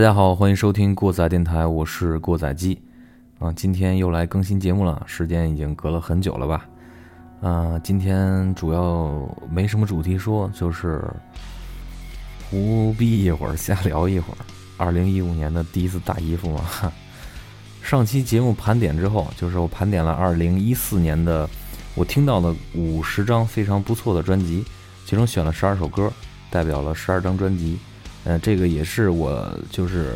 [0.00, 2.80] 大家好，欢迎收听过载电台，我是过载机
[3.38, 6.66] 啊，今天又来更新节目了，时间已经隔了很久了吧？
[7.42, 11.04] 啊，今天主要没什么主题说，就是
[12.48, 14.38] 胡逼一会儿，瞎聊一会儿。
[14.78, 16.64] 二零一五年的第一次大衣服嘛，
[17.84, 21.46] 上期节目盘点之后，就是我盘点了二零一四年的
[21.94, 24.64] 我听到的五十张非常不错的专辑，
[25.04, 26.10] 其中选了十二首歌，
[26.50, 27.78] 代表了十二张专辑。
[28.24, 30.14] 呃，这个也是我就是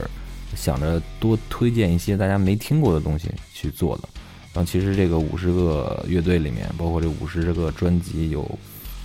[0.55, 4.09] 想着多推荐一些大家没听过的东西去做的。
[4.53, 8.47] 然后其实这个五十个乐队里面，包括这五十这个专辑，有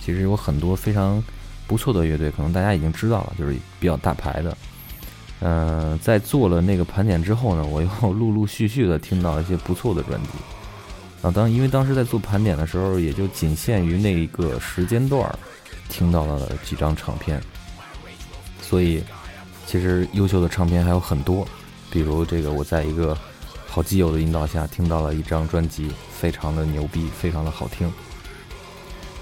[0.04, 1.22] 其实有很多非常
[1.66, 4.56] 不错的乐队，可能大家已经知道了，就是比较大牌的。
[5.40, 10.28] 嗯，在做了那个盘点之后呢，我又 陆陆续续的听到一些不错的专辑。
[11.22, 15.36] 啊，当因为当时在做盘点的时候，也就仅限于那一个时间段
[15.88, 17.42] 听到了几张唱片。
[18.70, 19.02] 所以，
[19.66, 21.44] 其实优秀的唱片还有很多，
[21.90, 23.18] 比如这个，我在一个
[23.66, 27.92] 好基友的引导下听到了一张专辑，非常的牛逼，非常的好听。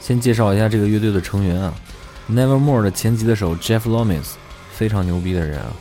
[0.02, 1.72] 先介绍一下这个乐队的成员啊
[2.30, 4.34] ，Nevermore 的前吉他手 Jeff Lomis，
[4.70, 5.72] 非常牛逼的人啊，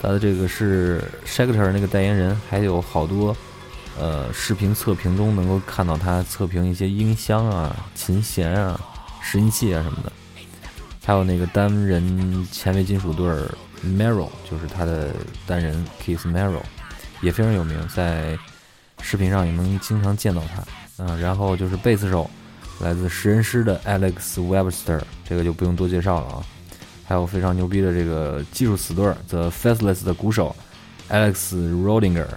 [0.00, 3.36] 他的这个是 Schecter 那个代言人，还有好多
[3.98, 8.80] 呃视频测评中能够看到他测评一些音箱啊、琴弦啊、
[9.20, 10.12] 拾音器啊什么的。
[11.10, 13.26] 还有那个单人前卫金属队
[13.84, 15.12] Mero，就是他的
[15.44, 16.60] 单人 Kiss Mero，
[17.20, 18.38] 也非常有名，在
[19.02, 20.62] 视频上也能经常见到他。
[20.98, 22.30] 嗯，然后就是贝斯手，
[22.78, 26.46] 来自食人师的 Alex Webster，这个就不用多介绍了啊。
[27.04, 30.54] 还有非常牛逼的这个技术死队 The Faceless 的鼓手
[31.08, 32.28] Alex Rodinger，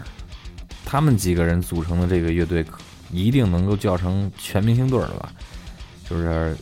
[0.84, 2.66] 他们几个人组成的这个乐队，
[3.12, 5.32] 一定能够叫成全明星队了吧？
[6.10, 6.58] 就是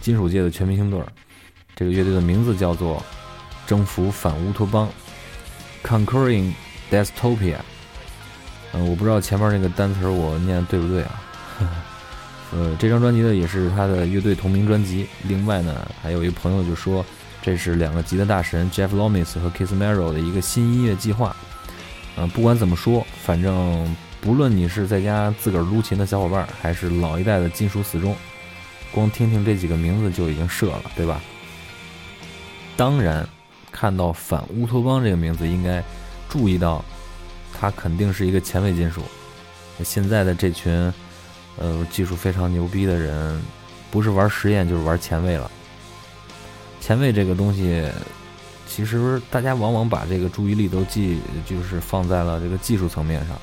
[0.00, 1.00] 金属界的全明星队。
[1.74, 3.02] 这个乐队的名字叫做
[3.66, 4.88] “征服反乌托邦
[5.84, 6.52] ”（Conquering
[6.90, 7.56] Dystopia）。
[8.72, 11.20] 嗯，我不知道前面那个单词我念的对不对啊？
[12.52, 15.06] 呃，这张专辑呢也是他的乐队同名专辑。
[15.24, 17.04] 另外呢，还有一个朋友就说
[17.40, 21.34] 这是两个吉他大神 Jeff l o m i s 和 Kiss m e r r o 的一个新音乐计划。
[22.16, 28.14] 嗯，不管怎么说，反正不论你是在家自个儿撸琴的小伙伴，还是老一代的金属死忠，
[28.92, 31.20] 光听听这几个名字就已经射了，对吧？
[32.76, 33.26] 当然，
[33.70, 35.82] 看到“反乌托邦”这个名字，应该
[36.28, 36.84] 注意到，
[37.52, 39.02] 它肯定是一个前卫金属。
[39.84, 40.92] 现在的这群，
[41.58, 43.40] 呃，技术非常牛逼的人，
[43.90, 45.50] 不是玩实验就是玩前卫了。
[46.80, 47.86] 前卫这个东西，
[48.66, 53.36] 其实大家往往把这个注意力都记，就是放在了这个技术层面上。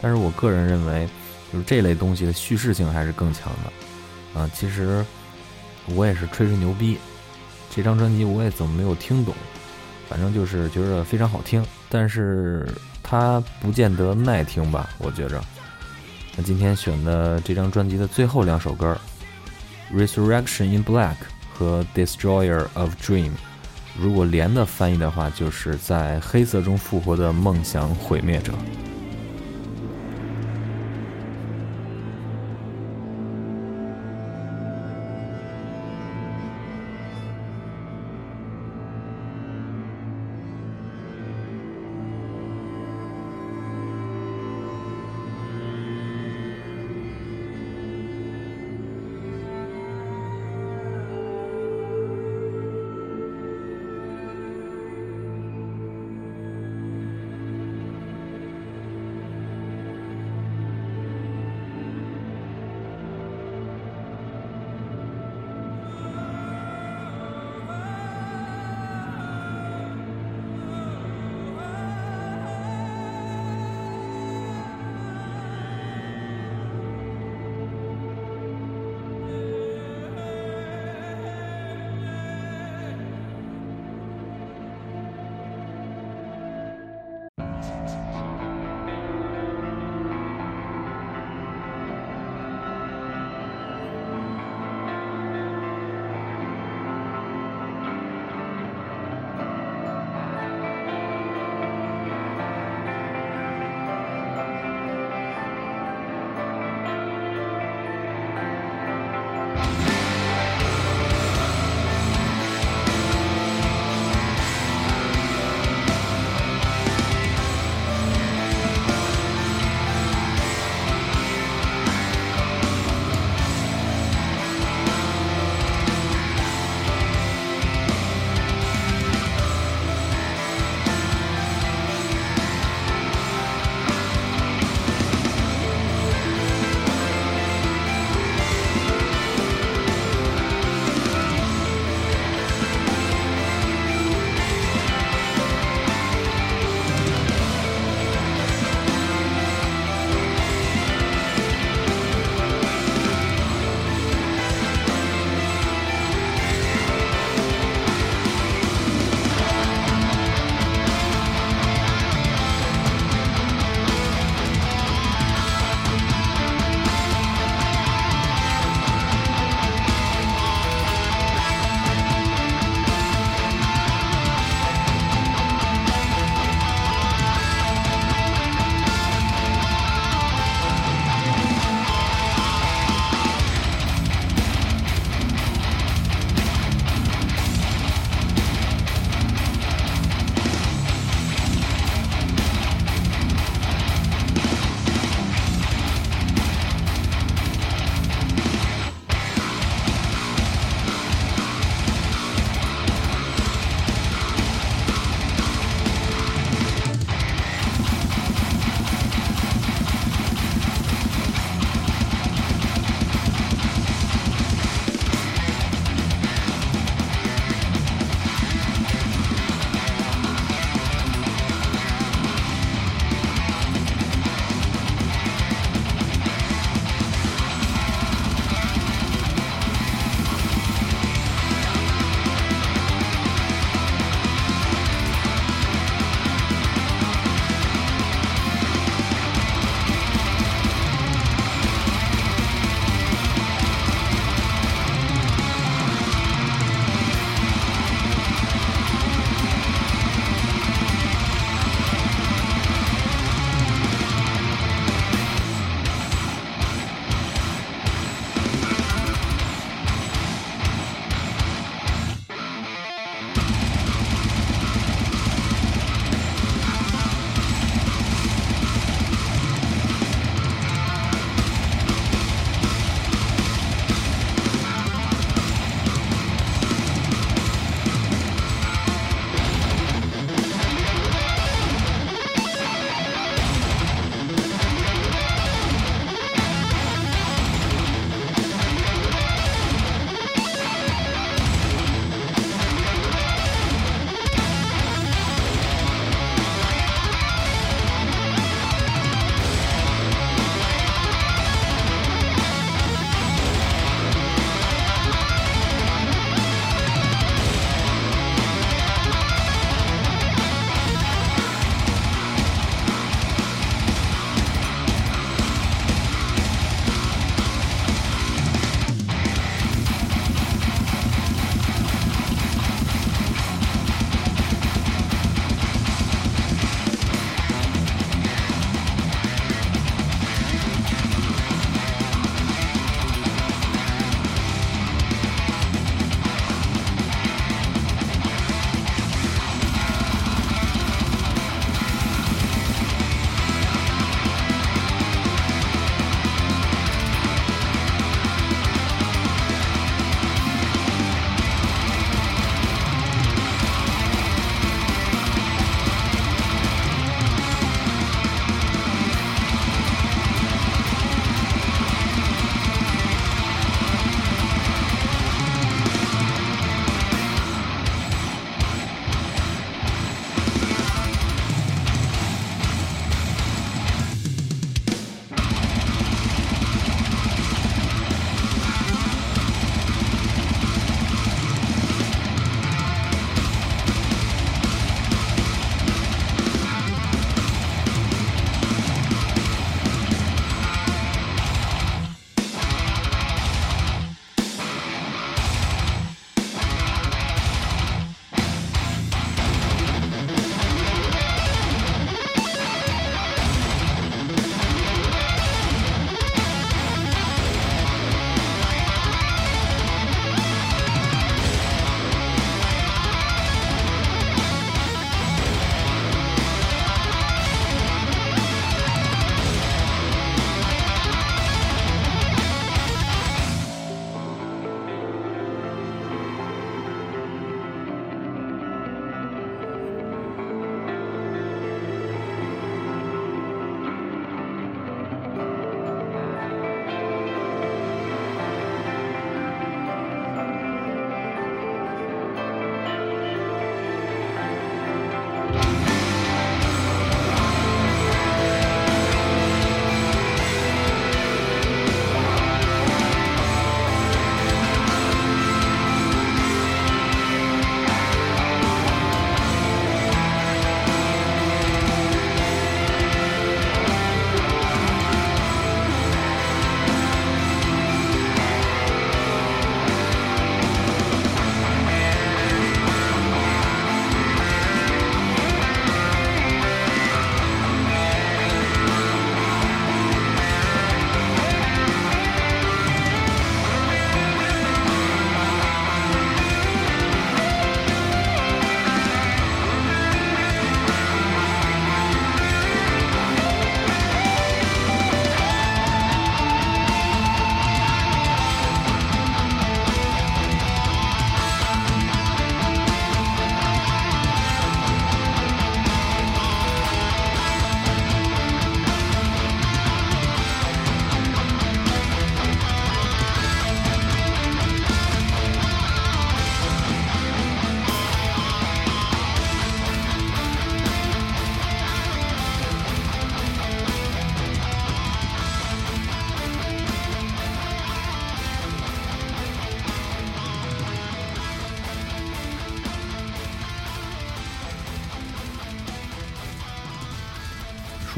[0.00, 1.08] 但是我个人认为，
[1.52, 4.40] 就是这类东西的叙事性还是更强的。
[4.40, 5.04] 啊，其实
[5.86, 6.98] 我也是吹吹牛逼。
[7.76, 9.34] 这张专辑我也怎么没有听懂，
[10.08, 12.66] 反正就是觉得非常好听，但是
[13.02, 14.88] 它不见得耐听吧？
[14.96, 15.38] 我觉着。
[16.34, 18.98] 那今天选的这张专辑的最后两首歌，
[19.94, 21.14] 《Resurrection in Black》
[21.52, 23.28] 和《Destroyer of Dream》，
[24.00, 28.54] 如果连的翻译的话，就是在黑色中复活的梦想毁灭者。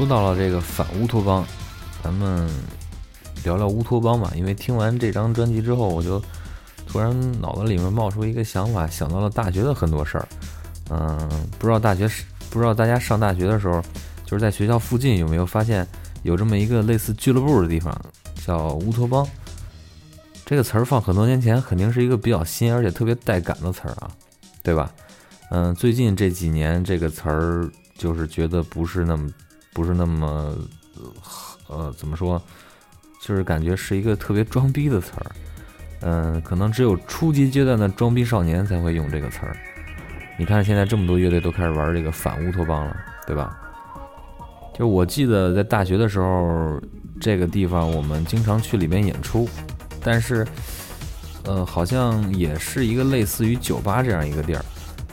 [0.09, 1.45] 到了这个反乌托邦，
[2.03, 2.49] 咱们
[3.43, 4.33] 聊聊乌托邦吧。
[4.35, 6.19] 因为听完这张专辑之后，我就
[6.87, 10.27] 突然脑子里面冒出一个想法，想到了大学的很多事儿。
[10.89, 13.79] 嗯，不知道大学是不知道大家上大学的时候，
[14.25, 15.87] 就是在学校附近有没有发现
[16.23, 17.95] 有这么一个类似俱乐部的地方，
[18.43, 19.25] 叫乌托邦。
[20.43, 24.09] 这个词儿放很多年前肯定是一个比较新而且特别带感的词儿啊，
[24.63, 24.91] 对吧？
[25.51, 29.29] 嗯，最近这几年这个词儿就是觉得不是那么。
[29.79, 30.53] 不是那么，
[31.67, 32.41] 呃，怎么说？
[33.21, 35.31] 就是感觉是一个特别装逼的词儿，
[36.01, 39.55] 嗯，可能只有初级阶段的装逼少年才会用这个词儿。
[40.37, 43.57] 你看现在这么多乐队都开始玩这个反乌托邦了，对吧？
[44.77, 46.77] 就我记得在大学的时候，
[47.21, 49.47] 这个地方我们经常去里面演出，
[50.03, 50.45] 但是，
[51.45, 54.65] 呃，好像也是一个类似于酒吧这样一个地儿，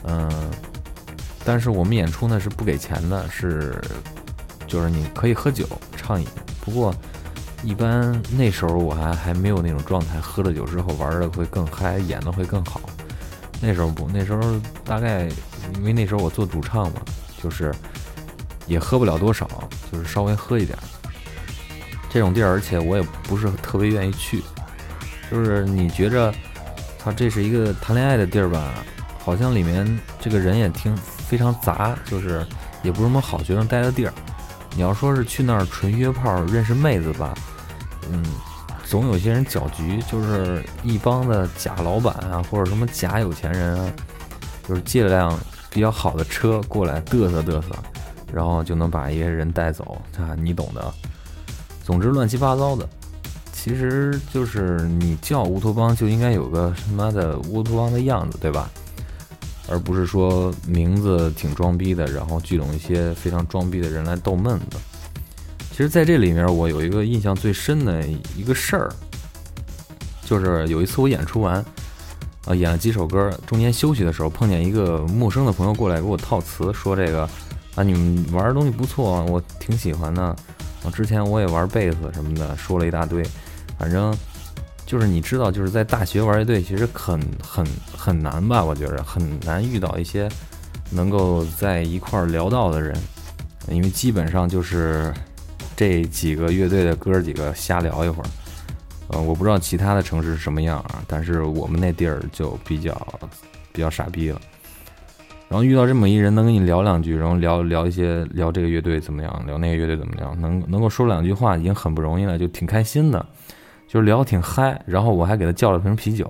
[0.03, 0.29] 嗯，
[1.45, 3.81] 但是我们演出呢是不给钱的，是。
[4.67, 6.27] 就是你可以喝酒畅饮，
[6.61, 6.93] 不过
[7.63, 12.81] 一般那时候我还还没有那种状态，喝了酒之后玩的会更嗨，演的会更好。
[13.59, 14.41] 那时候不，那时候
[14.85, 15.27] 大概
[15.75, 17.01] 因为那时候我做主唱嘛，
[17.41, 17.73] 就是
[18.67, 19.47] 也喝不了多少，
[19.91, 20.77] 就是稍微喝一点。
[22.09, 24.43] 这种地儿，而且我也不是特别愿意去。
[25.31, 26.33] 就是你觉着，
[26.99, 28.73] 操这是一个谈恋爱的地儿吧？
[29.19, 32.45] 好像里面这个人也挺非常杂，就是
[32.81, 34.13] 也不是什么好学生待的地儿。
[34.77, 37.33] 你要说是去那儿纯约炮认识妹子吧，
[38.11, 38.23] 嗯，
[38.85, 43.91] 总有些人搅局，就是一帮的假老板啊，或者什么假有钱人啊，
[44.67, 45.35] 就是借辆
[45.71, 47.69] 比较好的车过来嘚瑟嘚瑟，
[48.31, 50.93] 然后就能把一些人带走啊，你懂的。
[51.83, 52.87] 总之乱七八糟的，
[53.51, 58.69] 其实就是你叫乌托邦就应该有个他妈的乌托邦的样子，对吧？
[59.69, 64.77] 而不是说名字挺装逼的，然后聚拢一些非常装逼的人来逗闷子。
[65.71, 68.05] 其实，在这里面，我有一个印象最深的
[68.35, 68.89] 一个事儿，
[70.25, 71.63] 就是有一次我演出完，
[72.45, 77.29] 啊，演了几首歌，中间休息的时候，碰见一个陌生的朋友过来给我套词，说这个
[77.75, 80.23] 啊，你们玩的东西不错，我挺喜欢的。
[80.23, 83.23] 啊，之前我也玩贝斯什么的，说了一大堆，
[83.77, 84.15] 反正。
[84.87, 87.63] 就是你知道，就是在大学玩乐队，其实很很
[87.95, 88.63] 很难吧？
[88.63, 90.29] 我觉着很难遇到一些
[90.89, 92.97] 能够在一块儿聊到的人，
[93.69, 95.13] 因为基本上就是
[95.75, 98.29] 这几个乐队的哥几个瞎聊一会儿。
[99.09, 102.95] 呃，我不知道其他的城市是什么样啊，但是我们那地儿就比较
[103.73, 104.39] 比较傻逼了。
[105.49, 113.25] 然后遇到这么一人，能跟你聊两句，然后聊聊一些聊这个乐队怎么样，聊那个乐队怎么样，能能够说两句话已经很不容易了，就挺开心的。
[113.87, 116.29] 就是聊挺嗨，然后我还给他叫了瓶啤酒，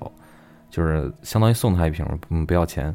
[0.70, 2.94] 就是相当于送他一瓶，嗯，不要钱，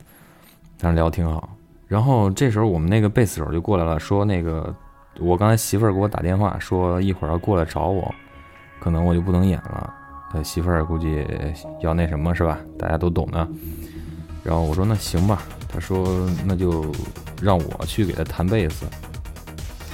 [0.79, 1.49] 但是聊挺好。
[1.89, 4.75] 然后这时候我们那个贝斯手就过来了，说那个
[5.19, 8.15] 我刚才媳妇儿给我打电话说一会儿要过来找我，
[8.81, 9.93] 可能我就不能演了。
[10.33, 11.27] 呃，媳妇儿估计
[11.81, 12.59] 要那什么是吧？
[12.79, 13.47] 大家都懂的。
[14.43, 16.91] 然后我说那行吧，他说那就
[17.43, 18.87] 让我去给他弹贝斯，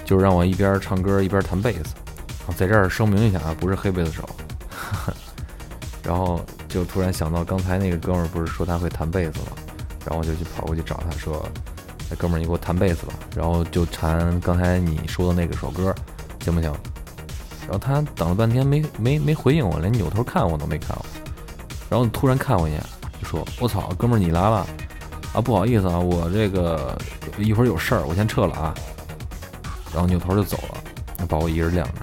[0.04, 1.94] 就是让我一边唱歌一边弹贝斯。
[2.56, 4.28] 在这儿声明一下啊，不是黑贝斯手。
[6.02, 9.46] 然后就突然想到，刚才那个哥们儿不是说他会弹贝斯吗？
[10.04, 11.46] 然后我就去跑过去找他说
[12.10, 15.94] ：“哎，哥们儿，你给我弹贝斯吧。”然后就弹刚才你说的那个首歌，
[16.40, 16.72] 行不行？
[17.62, 21.04] 然后他等了半天没没没回应我，连扭头看我都没看我。
[21.90, 22.82] 然后突然看我一眼，
[23.20, 24.66] 就说：“我操，哥们儿你来了
[25.34, 25.40] 啊！
[25.42, 26.96] 不好意思啊，我这个
[27.36, 28.74] 一会儿有事儿，我先撤了啊。”
[29.92, 32.00] 然后扭头就走了，把我一人晾着。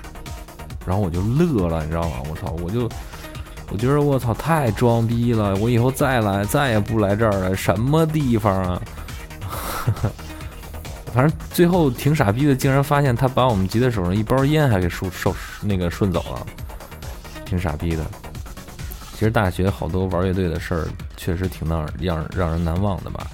[0.86, 2.18] 然后我就乐了，你知道吗？
[2.30, 2.90] 我操，我就。
[3.72, 7.56] 我觉得我操太装逼了，我以后再来再也不来这儿了。
[7.56, 8.82] 什么地方啊？
[11.12, 16.46] 反正最后挺傻逼的，竟然发现他把我们吉他手上一包烟还给收收那个顺走了，
[17.44, 18.06] 挺傻逼的。
[19.14, 20.88] 其实大学好多玩乐队的事儿，
[21.18, 23.26] 确实挺让让让人难忘的吧。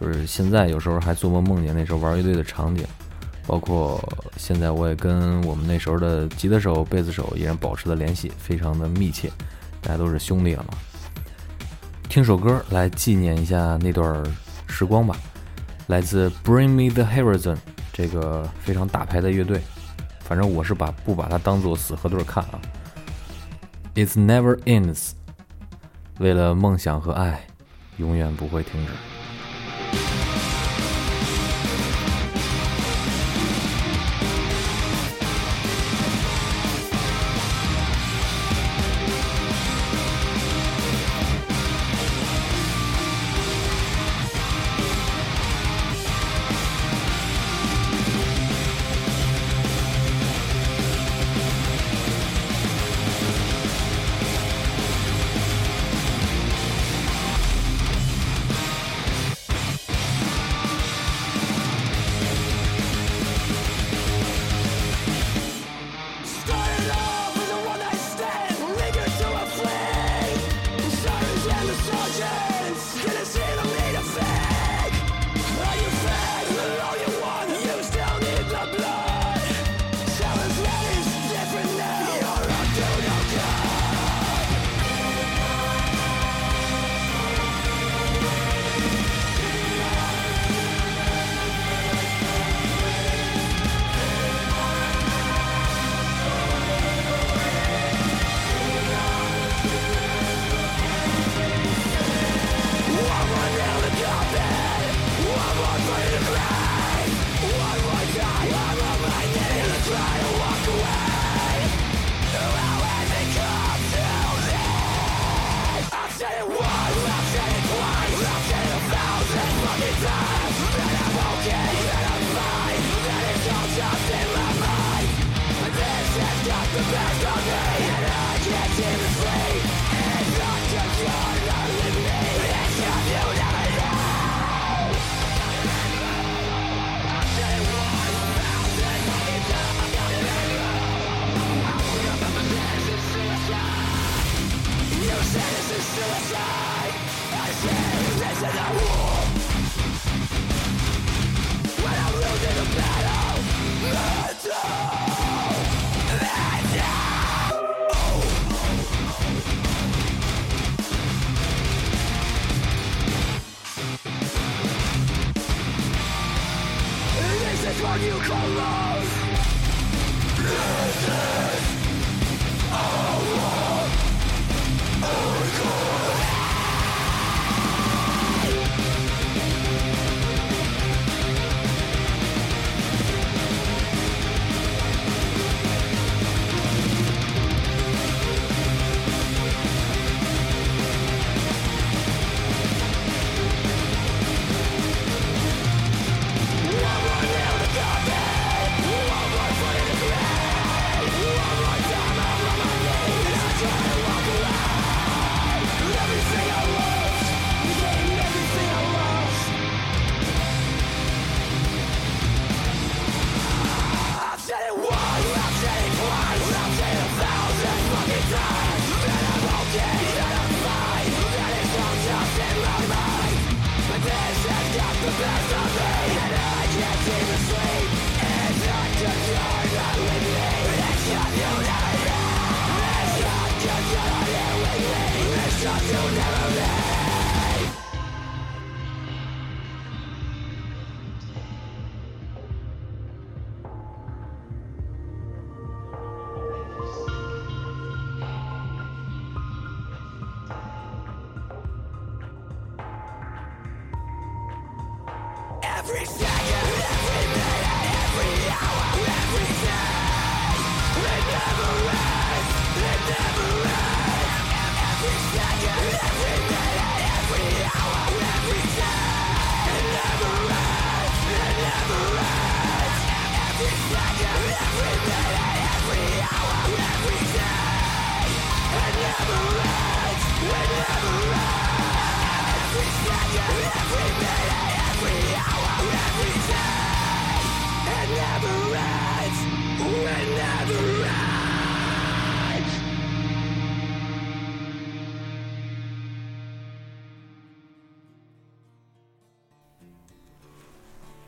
[0.00, 2.84] 就是现在有时候还做梦梦见那时候玩乐队的场景，
[3.50, 4.00] 包括
[4.36, 9.28] 现在我也跟我们那时候的吉他手、贝斯手依然保持的联系，非常的密切。
[9.80, 10.78] 大家都是兄弟了嘛，
[12.08, 14.24] 听首歌来纪念一下那段
[14.68, 15.16] 时光吧。
[15.88, 17.56] 来自 Bring Me the Horizon
[17.92, 19.60] 这个非常大牌的乐队，
[20.20, 22.60] 反正我是把不把它当做死核对看啊。
[23.96, 25.10] It's never ends，
[26.20, 27.44] 为了梦想和爱，
[27.96, 28.92] 永远不会停止。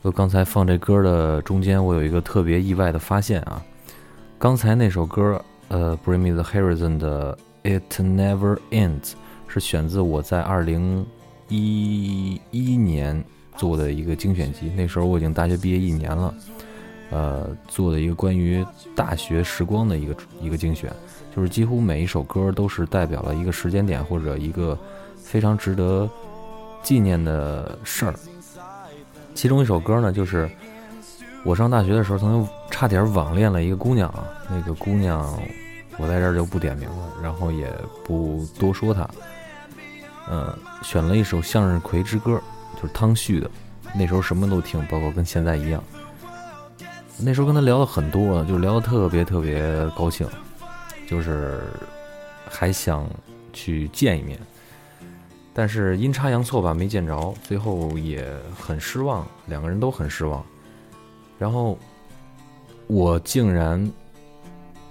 [0.03, 3.63] 就刚才放这歌的中间，我有一个特别意外的发现啊！
[4.37, 9.13] 刚才那首歌，呃，Bring Me the Horizon 的 It Never Ends
[9.47, 11.05] 是选自我在二零
[11.47, 13.23] 一一年
[13.55, 16.33] 做的一个精选集，那时候我已经大学毕业一年了，
[17.09, 20.91] 呃，做的一个关于大学时光的一个一个精选，
[21.33, 24.77] 就是几乎每一首歌都是代表了一个时间点或者一个
[25.15, 26.09] 非常值得
[26.81, 28.13] 纪念的事儿。
[29.33, 30.49] 其中一首歌呢，就是
[31.43, 35.39] 我上大学的时候曾经差点网恋了一个姑娘啊，那个姑娘
[35.97, 37.71] 我在这儿就不点名了，然后也
[38.03, 39.09] 不多说她。
[40.29, 42.31] 嗯，选了一首《向日葵之歌》，
[42.81, 43.49] 就是汤旭的。
[43.93, 45.83] 那时候什么都听，包括跟现在一样。
[47.17, 50.27] 那时候跟他聊了很多，就聊得特别特别高兴，
[51.07, 51.61] 就是
[52.49, 53.07] 还想
[53.51, 54.39] 去见一面。
[55.55, 58.27] 但是阴差阳错吧，没见着，最后也
[58.59, 60.43] 很失望，两个人都很失望。
[61.37, 61.77] 然后
[62.87, 63.91] 我竟然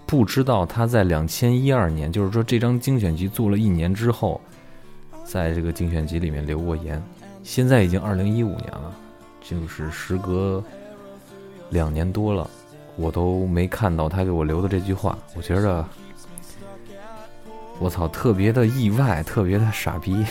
[0.07, 4.41] 不知道他在两千一二年，就是说这张精选集做了一年之后，
[5.25, 7.03] 在这个精选集里面留过言。
[7.43, 8.95] 现在已经二零一五年了，
[9.41, 10.63] 就是时隔
[11.71, 12.49] 两年多了，
[12.95, 15.19] 我都没看到他给我留的这句话。
[15.35, 15.85] 我觉着。
[17.79, 20.25] 我操，特别的意外，特别的傻逼，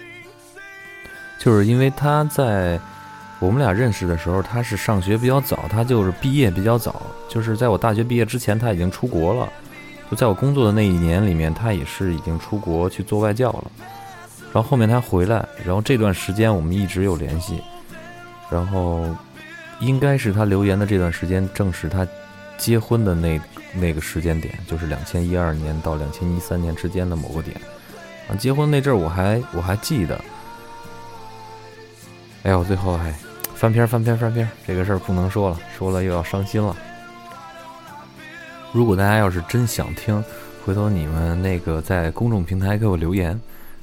[1.38, 2.78] 就是因为他在
[3.38, 9.48] 我们俩认识的时候，他是上学比较早，他就是毕业比较早，就是在我大学毕业之前，他已经出国了。
[10.10, 13.70] 就在我工作的那一年里面，他也是已经出国去做外教了。
[14.52, 17.62] 然后后面他回来，然后这段时间我们一直有联系。
[18.50, 19.06] 然后
[19.78, 22.06] 应该是他留言的这段时间，正是他
[22.58, 23.40] 结婚的那。
[23.74, 27.56] 那个时间点就是两千一二年到两千一三年之间的某个点，
[28.28, 30.20] 啊，结婚那阵儿我还我还记得。
[32.42, 33.12] 哎呦，最后还
[33.54, 36.74] 翻篇翻篇翻篇，这个事儿不能说了，说了又要伤心了。
[38.72, 40.24] 如果大家要是真想听，
[40.64, 43.38] 回头你们那个在公众平台给我留言，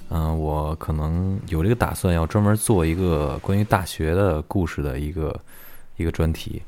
[0.09, 5.39] 嗯，我可能有这个打算，要专门做一个关于大学的故事的一个
[5.97, 6.61] 一个专题。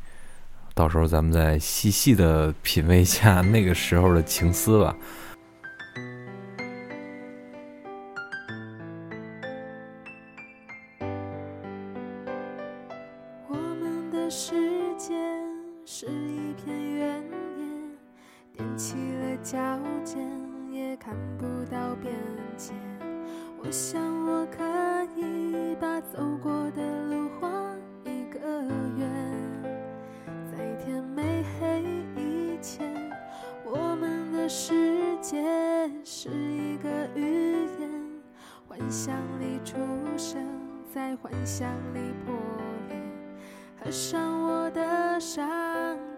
[0.80, 4.96] 到时候咱们再细细的品味一下那个时候的情思吧。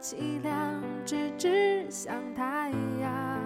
[0.01, 3.39] 凄凉，直直向太阳，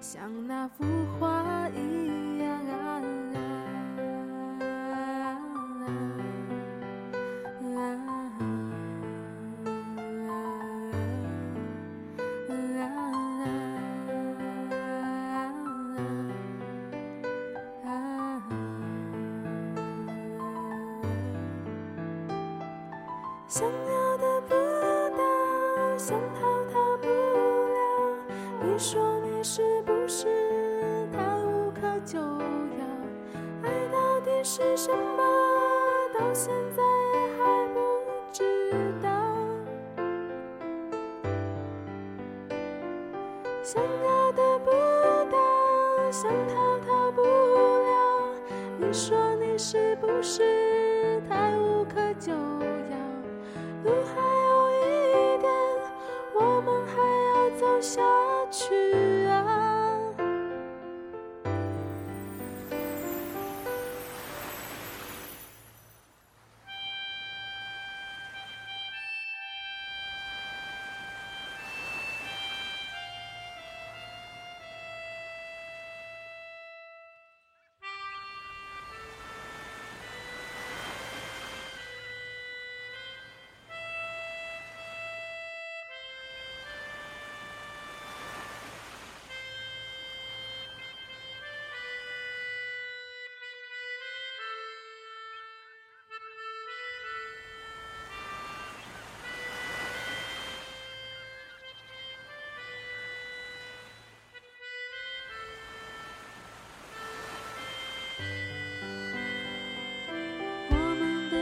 [0.00, 0.84] 像那幅
[1.18, 1.87] 画一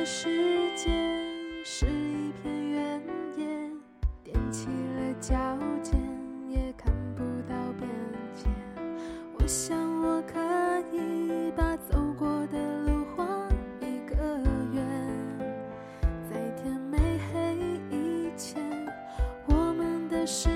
[0.08, 0.28] 时
[0.76, 0.94] 间
[1.64, 3.02] 是一片原
[3.36, 3.44] 野，
[4.24, 5.36] 踮起了脚
[5.82, 6.00] 尖，
[6.48, 7.90] 也看不到边
[8.32, 8.44] 界。
[9.36, 10.38] 我想我可
[10.96, 13.26] 以把走过的路画
[13.80, 14.14] 一个
[14.72, 14.86] 圆，
[16.30, 16.96] 在天没
[17.32, 17.56] 黑
[17.90, 18.62] 以前，
[19.48, 20.48] 我们的世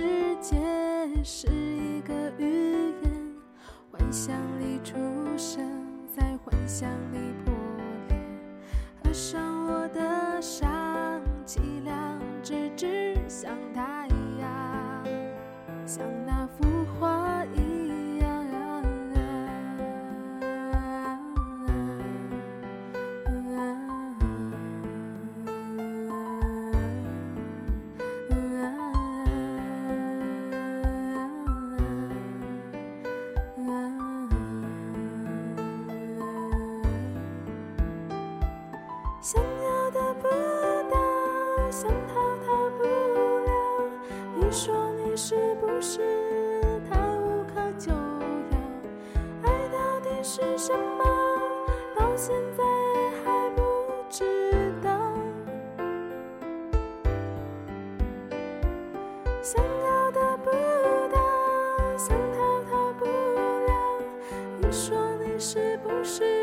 [64.73, 66.40] 说你是不是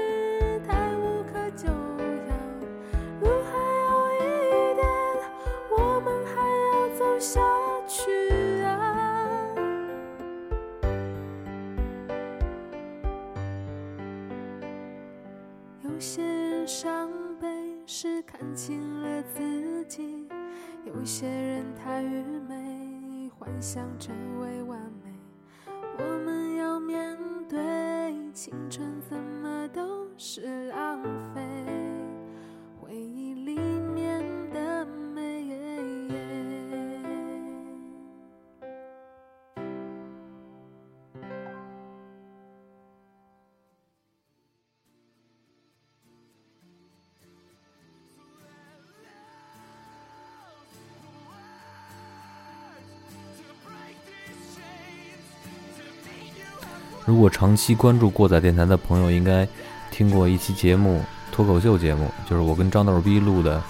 [57.07, 59.47] 如果长期关注过载电台的朋友，应该
[59.89, 63.59] 听过一期节目，脱口秀节目，就是我跟张豆逼录的《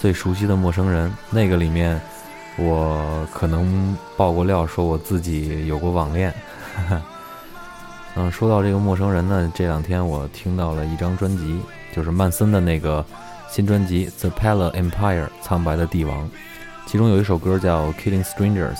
[0.00, 1.10] 最熟悉的陌生人》。
[1.28, 2.00] 那个里面，
[2.56, 6.32] 我可能爆过料，说我自己有过网恋。
[8.16, 11.60] 嗯，说到这个陌生人呢，这两天我听到了一张专辑，
[11.94, 13.04] 就是曼森的那个
[13.50, 16.26] 新专辑《The Pala Empire》苍白的帝王，
[16.86, 18.72] 其中有一首歌叫《Killing Strangers》。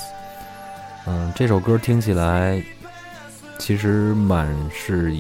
[1.07, 2.65] 嗯，这首歌听起来
[3.59, 5.15] 其实满是，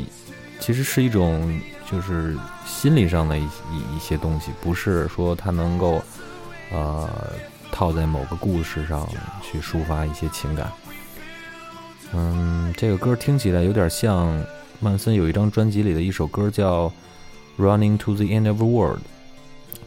[0.61, 6.01] 其实是一种就是心理上的一一一些东西，不是说它能够
[6.70, 7.09] 呃
[7.72, 9.09] 套在某个故事上
[9.42, 10.70] 去抒发一些情感。
[12.12, 14.40] 嗯，这个歌听起来有点像
[14.81, 16.88] 曼森有一张专辑里的一首歌叫
[17.59, 18.99] 《Running to the End of the World》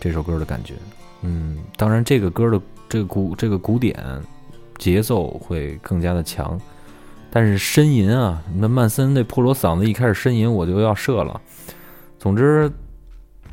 [0.02, 0.74] 这首歌的感觉。
[1.22, 3.96] 嗯，当然这个歌的这个鼓这个鼓点
[4.78, 6.60] 节奏会更加的强。
[7.32, 11.40] 但是呻吟啊，那曼森那破锣嗓子一开始呻吟，我就要射了。
[12.18, 12.72] 总之，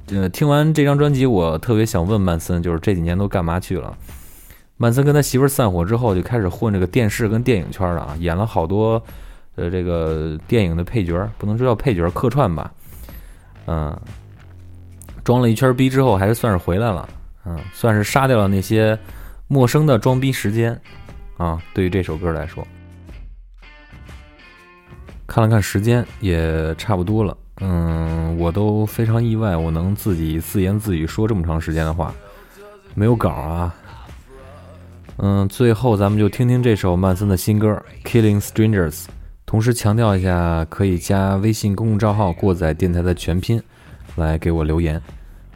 [0.09, 3.97] 呃，听完这张专辑，我特别想问曼森，就是这几年都干嘛去了？
[4.79, 9.03] 曼森跟他媳妇儿散伙之后，就开始混这个电视跟电影圈了啊，演了好多
[9.57, 12.73] 呃这个电影的配角，不能说叫配角，客串吧。
[13.67, 13.99] 嗯，
[15.23, 17.09] 装了一圈逼之后，还是算是回来了。
[17.45, 18.99] 嗯，算是杀掉了那些
[19.49, 20.79] 陌生的装逼时间
[21.37, 21.61] 啊。
[21.75, 22.67] 对于这首歌来说。
[25.27, 27.37] 看了看时间，也差不多了。
[27.61, 32.15] 嗯，我都非常意外，我能自己自言自语说这么长时间的话，
[32.95, 33.75] 没有稿啊。
[35.17, 38.93] 嗯，最后咱们就听听这首曼森的新歌《Killing Strangers》，
[39.47, 43.63] 同时强调一下，可以加微信公共账号“过载电台”的全拼
[44.17, 45.01] 来给我留言。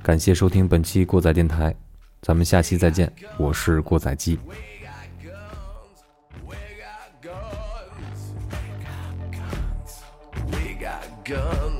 [0.03, 1.75] 感谢收听本期过载电台，
[2.23, 4.39] 咱们下期再见，我是过载机。
[11.31, 11.80] gun.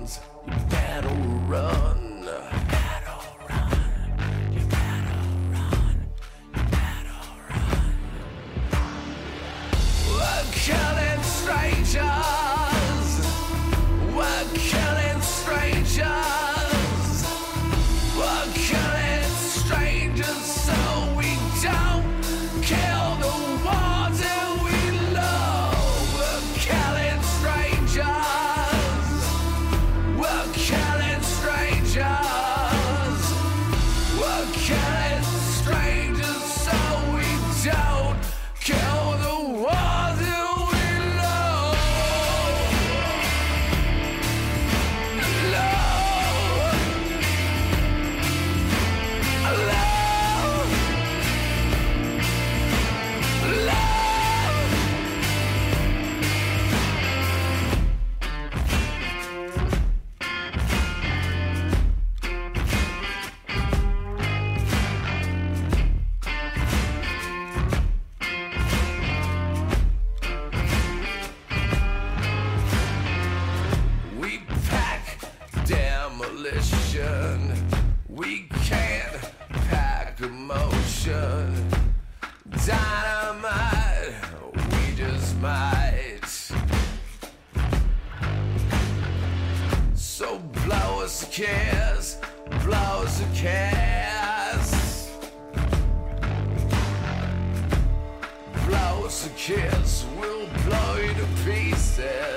[102.01, 102.30] said.